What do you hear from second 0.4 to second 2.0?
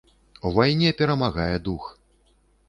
У вайне перамагае дух.